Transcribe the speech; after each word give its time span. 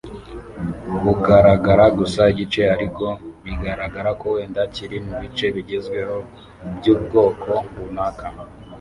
bugaragara 1.03 1.85
gusa 1.97 2.21
igice 2.31 2.61
ariko 2.75 3.05
bigaragara 3.45 4.09
ko 4.21 4.25
wenda 4.35 4.61
kiri 4.73 4.97
mubice 5.05 5.45
bigezweho 5.55 6.17
byubwoko 6.77 7.51
runaka 7.75 8.25